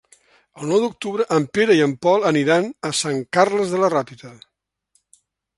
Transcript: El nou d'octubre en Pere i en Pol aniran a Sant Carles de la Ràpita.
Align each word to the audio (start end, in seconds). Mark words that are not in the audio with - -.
El 0.61 0.71
nou 0.71 0.79
d'octubre 0.83 1.27
en 1.35 1.45
Pere 1.57 1.75
i 1.79 1.83
en 1.87 1.93
Pol 2.07 2.25
aniran 2.31 2.67
a 2.89 2.93
Sant 3.03 3.21
Carles 3.39 3.75
de 3.77 3.83
la 3.85 3.93
Ràpita. 3.97 4.37